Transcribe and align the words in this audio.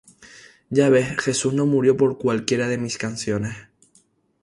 Ya 0.71 0.89
ves, 0.89 1.15
Jesús 1.19 1.53
no 1.53 1.67
murió 1.67 1.95
por 1.95 2.17
cualquiera 2.17 2.67
de 2.67 2.79
mis 2.79 2.97
canciones. 2.97 3.55